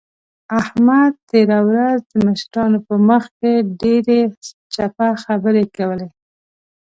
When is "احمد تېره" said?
0.59-1.59